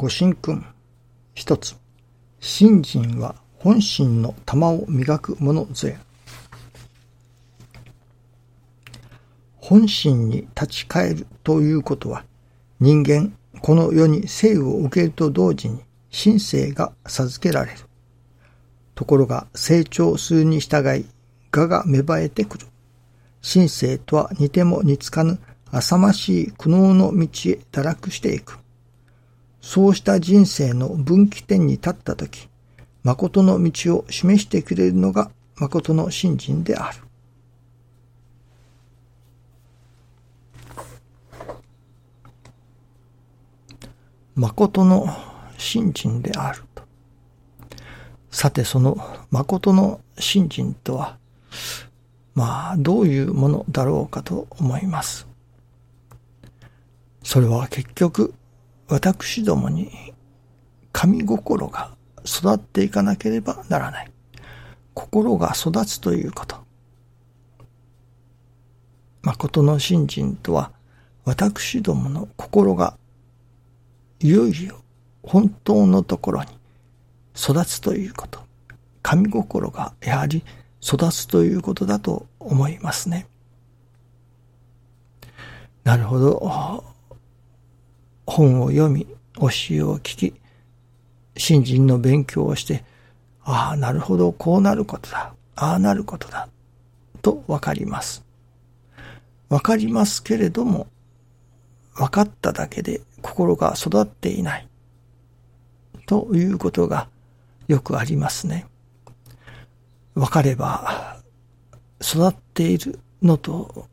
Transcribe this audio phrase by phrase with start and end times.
[0.00, 0.64] ご神君。
[1.34, 1.76] 一つ。
[2.40, 5.98] 信心は本心の玉を磨くものぞや。
[9.56, 12.24] 本心に立ち返るということは、
[12.80, 17.80] 人間、この世に生を受けると同時に、神性が授けられる。
[18.94, 21.04] ところが成長するに従い、
[21.54, 22.66] 我が芽生えてくる。
[23.42, 25.38] 神性とは似ても似つかぬ
[25.70, 28.59] 浅ましい苦悩の道へ堕落していく。
[29.60, 32.48] そうした人生の分岐点に立ったとき、
[33.02, 36.98] 誠の道を示してくれるのが誠の信心である。
[44.34, 45.06] 誠の
[45.58, 46.82] 信心であると。
[48.30, 48.96] さてその
[49.30, 51.18] 誠の信心とは、
[52.34, 55.26] まあどういうものだろうかと思います。
[57.22, 58.32] それは結局
[58.90, 60.12] 私どもに
[60.90, 64.10] 神心が育っていかなければならない。
[64.94, 66.56] 心が育つということ。
[69.22, 70.72] 誠の信心とは
[71.24, 72.96] 私どもの心が
[74.18, 74.82] いよいよ
[75.22, 76.48] 本当のところに
[77.36, 78.40] 育つということ。
[79.02, 80.42] 神心がやはり
[80.82, 83.28] 育つということだと思いますね。
[85.84, 86.99] なるほど。
[88.30, 90.34] 本を読み、教えを聞き、
[91.36, 92.84] 新人の勉強をして、
[93.42, 95.34] ああ、なるほど、こうなることだ。
[95.56, 96.48] ああなることだ。
[97.20, 98.24] とわかります。
[99.48, 100.86] わかりますけれども、
[101.94, 104.68] 分かっただけで心が育っていない。
[106.06, 107.08] ということが
[107.68, 108.66] よくありますね。
[110.14, 111.18] 分かれば
[112.00, 113.86] 育っているのと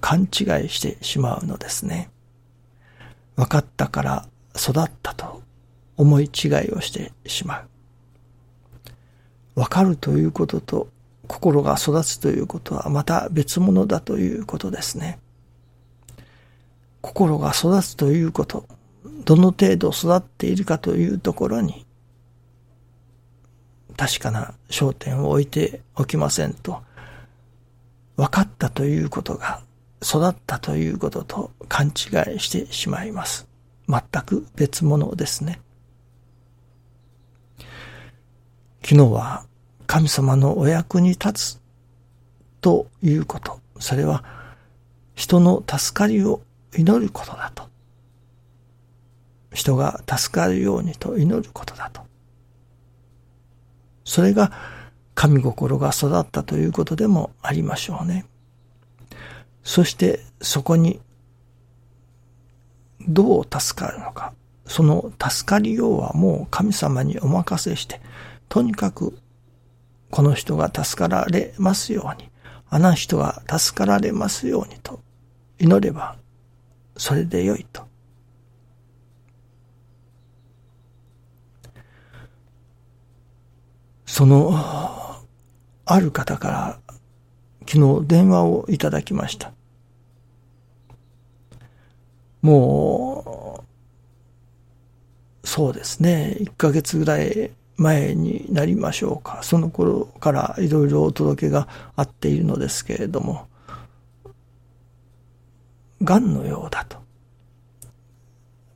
[0.00, 0.28] 勘違い
[0.68, 2.10] してしまうのですね。
[3.38, 5.42] 分かったから育ったと
[5.96, 7.68] 思い違いをしてしまう。
[9.54, 10.88] 分かるということと
[11.28, 15.20] 心が育つということはまた別物だということですね。
[17.00, 18.66] 心が育つということ、
[19.24, 21.86] どの程度育っているかというところに、
[23.96, 26.82] 確かな焦点を置いておきませんと、
[28.16, 29.62] 分かったということが
[30.02, 33.48] 育ったということと勘違いしてしまいます。
[33.88, 35.60] 全く別物ですね。
[38.82, 39.44] 昨日は
[39.86, 41.60] 神様のお役に立つ
[42.60, 44.24] ということ、それは
[45.14, 46.42] 人の助かりを
[46.76, 47.68] 祈ることだと。
[49.52, 52.02] 人が助かるようにと祈ることだと。
[54.04, 54.52] それが
[55.14, 58.24] 神心が育ったということでもありましょうね。
[59.68, 60.98] そしてそこに
[63.06, 64.32] どう助かるのか。
[64.64, 68.00] その助かりようはもう神様にお任せして、
[68.48, 69.18] とにかく
[70.10, 72.30] この人が助かられますように、
[72.70, 75.00] あの人が助かられますようにと
[75.58, 76.16] 祈れば
[76.96, 77.86] それでよいと。
[84.06, 84.50] その、
[85.84, 86.80] ある方から
[87.70, 89.52] 昨日電話をいただきました。
[92.42, 93.64] も
[95.42, 99.40] う、そうですね、1ヶ月ぐらい前になりましょうか。
[99.42, 103.48] その頃からいろいろお届けがあっているのですけれども、
[106.02, 106.98] 癌のようだと。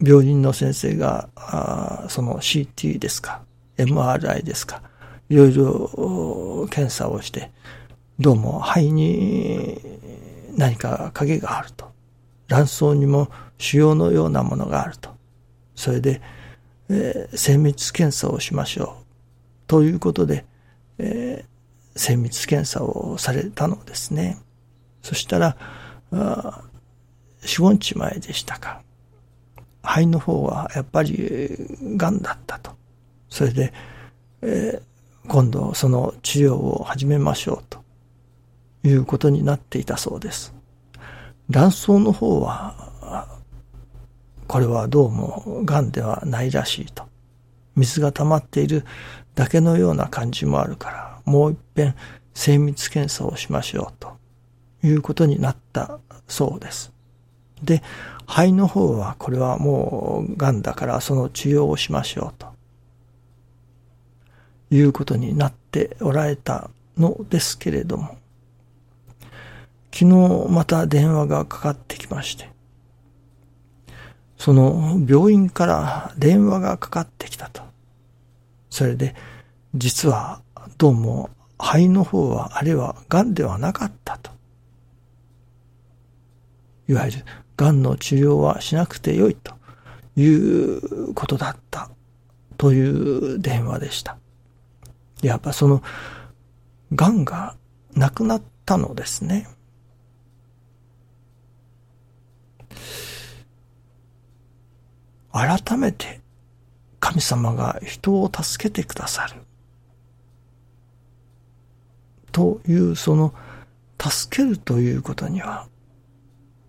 [0.00, 3.42] 病院の先生が、あその CT ですか、
[3.76, 4.82] MRI ですか、
[5.28, 7.50] いろいろ検査をして、
[8.18, 9.80] どうも肺に
[10.56, 11.87] 何か影があると。
[12.48, 15.10] 卵巣にも腫瘍のようなものがあると。
[15.74, 16.20] それで、
[16.88, 19.04] えー、精密検査をしましょう。
[19.66, 20.44] ということで、
[20.98, 24.38] えー、精密検査をされたのですね。
[25.02, 25.56] そしたら、
[26.12, 26.62] あ
[27.44, 28.82] 四五日前でしたか。
[29.82, 31.56] 肺の方はやっぱり
[31.96, 32.72] 癌だったと。
[33.28, 33.72] それで、
[34.42, 37.84] えー、今度その治療を始めましょうと
[38.82, 40.57] いうことになっていたそうです。
[41.50, 43.38] 卵巣の方は、
[44.46, 47.04] これはどうも癌ではないらしいと。
[47.74, 48.84] 水が溜まっている
[49.34, 51.94] だけのような感じもあるから、もう一遍
[52.34, 54.16] 精密検査をしましょうと
[54.82, 56.92] いうことになったそうです。
[57.62, 57.82] で、
[58.26, 62.46] 肺の方はこれはもう癌だからその治療をしましょうと
[64.70, 68.18] いうことになっておられたのですけれども、
[69.92, 72.50] 昨日また電話がかかってきまして、
[74.36, 77.62] その病院から電話がかかってきたと。
[78.70, 79.14] それで、
[79.74, 80.42] 実は
[80.76, 84.30] どうも肺の方はあれは癌ではなかったと。
[86.88, 87.24] いわゆる
[87.56, 89.54] 癌の治療はしなくてよいと
[90.16, 91.90] いうことだった
[92.56, 94.16] という電話でした。
[95.22, 95.82] やっぱその
[96.94, 97.56] 癌が
[97.94, 99.48] なくなったのですね。
[105.32, 106.20] 改めて
[107.00, 109.34] 神様が人を助けてくださる。
[112.32, 113.34] というその
[114.00, 115.66] 助けるということには、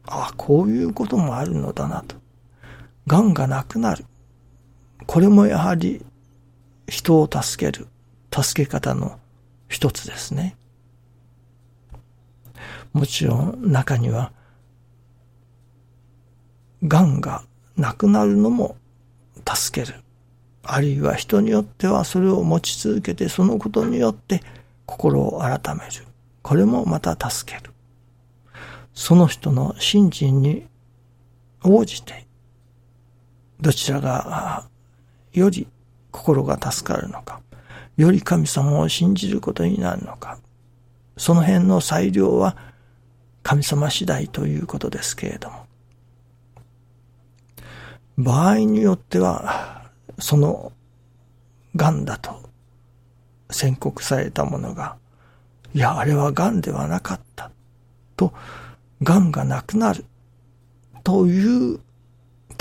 [0.08, 2.16] ああ、こういうこともあるのだなと。
[3.08, 4.06] 癌がなくなる。
[5.06, 6.04] これもやはり
[6.88, 7.88] 人を助ける、
[8.34, 9.20] 助け方の
[9.68, 10.56] 一つですね。
[12.94, 14.32] もちろん中には、
[16.84, 17.44] 癌が
[17.80, 18.76] なくなるのも
[19.48, 20.00] 助ける。
[20.64, 24.44] あるいは人によってはそれを持ち続けてそのことによって
[24.86, 26.06] 心を改める。
[26.42, 27.72] これもまた助ける。
[28.94, 30.68] その人の信心に
[31.64, 32.26] 応じて、
[33.62, 34.68] どちらが
[35.32, 35.68] より
[36.12, 37.42] 心が助かるのか、
[37.98, 40.38] より神様を信じることになるのか、
[41.18, 42.58] その辺の裁量は
[43.44, 45.66] 神様次第ということですけれども、
[48.20, 49.90] 場合によっては、
[50.20, 50.74] その
[51.78, 52.50] 癌だと
[53.50, 54.98] 宣告されたものが、
[55.74, 57.50] いや、あれは癌ではなかった
[58.18, 58.34] と、
[59.02, 60.04] 癌がなくなる
[61.06, 61.80] という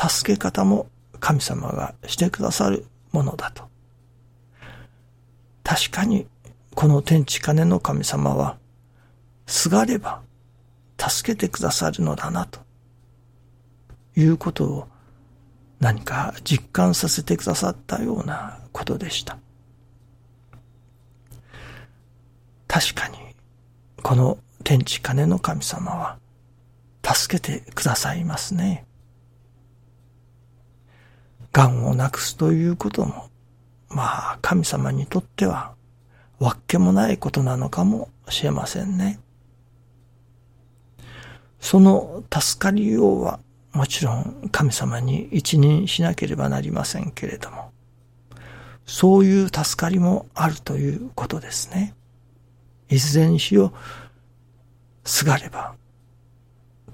[0.00, 0.86] 助け方も
[1.18, 3.64] 神様がしてくださるものだと。
[5.64, 6.28] 確かに、
[6.76, 8.58] この天地金の神様は、
[9.48, 10.20] すがれば
[11.00, 12.60] 助けてくださるのだなと
[14.14, 14.88] いうことを
[15.80, 19.38] 何か実感させてくださったようなことでした。
[22.66, 23.18] 確かに、
[24.02, 26.18] この天地金の神様は、
[27.02, 28.84] 助けてくださいますね。
[31.52, 33.30] 癌をなくすということも、
[33.88, 35.74] まあ、神様にとっては、
[36.38, 39.18] わっけもないことなのかもしれませんね。
[41.60, 43.40] その助かりようは、
[43.72, 47.70] もちろん神様に一任しなければなりませんけれども、
[48.86, 51.94] そういう助かりもあるということですね。
[52.88, 53.72] いずれにしよ、
[55.04, 55.74] すがれば、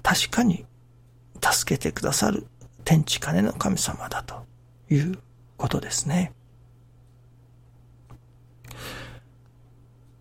[0.03, 0.65] 確かに
[1.41, 2.45] 助けてくださる
[2.83, 4.45] 天地金の神様だと
[4.89, 5.17] いう
[5.57, 6.33] ことですね。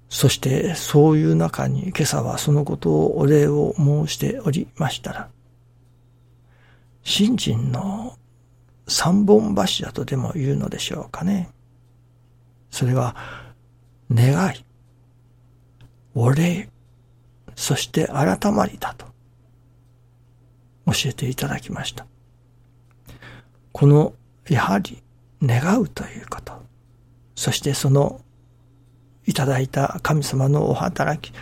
[0.08, 5.28] そしてそういう中に今朝はそのことをお礼を申しておりましたら、
[7.04, 8.18] 信心の
[8.88, 11.50] 三本柱とでも言うのでしょうかね。
[12.70, 13.14] それは、
[14.10, 14.64] 願い、
[16.14, 16.68] お礼、
[17.54, 19.06] そして改まりだと
[20.86, 22.06] 教えていただきました。
[23.72, 24.14] この、
[24.48, 25.02] やはり
[25.42, 26.54] 願うということ、
[27.34, 28.20] そしてその
[29.26, 31.34] いただいた神様のお働き、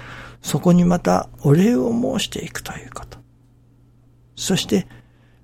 [0.43, 3.19] そこにまたお礼を申していくということ。
[4.37, 4.87] そして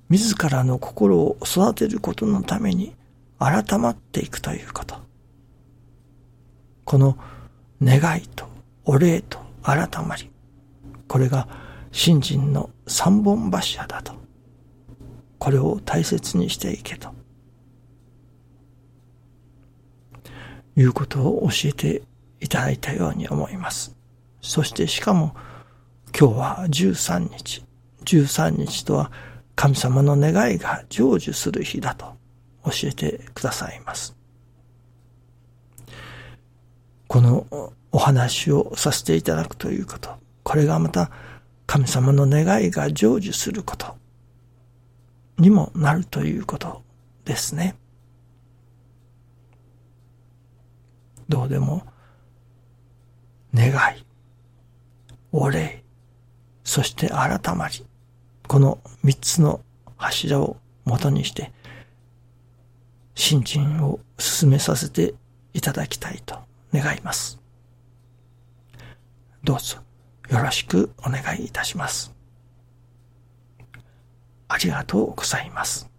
[0.09, 2.95] 自らの心を育てることのために
[3.39, 4.97] 改まっていくということ。
[6.85, 7.19] この
[7.83, 8.49] 願いと
[8.85, 10.31] お礼と改まり、
[11.07, 11.47] これが
[11.93, 14.15] 信心の三本柱だと。
[15.39, 17.13] これを大切にしていけと。
[20.77, 22.03] いうことを教えて
[22.41, 23.97] いただいたように思います。
[24.41, 25.35] そしてしかも
[26.19, 27.65] 今日は13日。
[28.05, 29.13] 13日とは
[29.59, 32.15] 神様の願いが成就する日だと
[32.65, 34.15] 教えてくださいます。
[37.09, 40.11] このお話をさせていただくということ、
[40.45, 41.11] これがまた
[41.67, 43.97] 神様の願いが成就すること
[45.39, 46.85] にもなるということ
[47.25, 47.75] ですね。
[51.29, 51.83] どうでも
[53.53, 54.07] 願い、
[55.33, 55.83] お礼、
[56.63, 57.85] そして改まり、
[58.49, 59.61] この三つの
[59.99, 61.53] 柱を元にして、
[63.15, 65.15] 新陳を進めさせて
[65.53, 66.39] いただきたいと
[66.73, 67.39] 願います。
[69.45, 69.77] どうぞ
[70.31, 72.15] よろしくお願いいたします。
[74.49, 75.91] ありがとうございます。